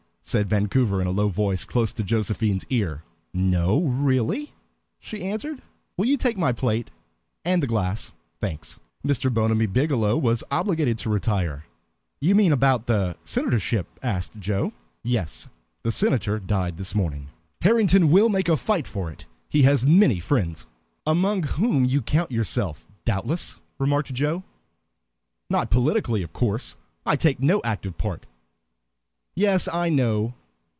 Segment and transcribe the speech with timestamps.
[0.23, 3.03] said Vancouver in a low voice close to Josephine's ear.
[3.33, 4.53] "No, really,"
[4.97, 5.61] she answered.
[5.97, 6.89] "Will you take my plate?
[7.43, 9.33] And the glass thanks." Mr.
[9.33, 11.65] Bonamy Biggielow was obliged to retire.
[12.21, 14.71] "You mean about the senatorship?" asked Joe.
[15.03, 15.49] "Yes.
[15.83, 17.27] The senator died this morning.
[17.61, 19.25] Harrington will make a fight for it.
[19.49, 20.65] He has many friends."
[21.05, 24.43] "Among whom you count yourself, doubtless," remarked Joe.
[25.49, 26.77] "Not politically, of course.
[27.05, 28.25] I take no active part"
[29.33, 30.33] "Yes, I know."